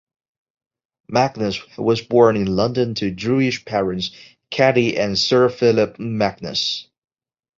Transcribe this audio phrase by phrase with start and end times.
[1.09, 4.09] Magnus was born in London to Jewish parents
[4.49, 6.87] Katie and Sir Philip Magnus.